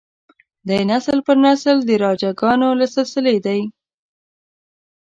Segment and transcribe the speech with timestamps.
[0.67, 3.61] دی نسل پر نسل د راجه ګانو له سلسلې دی.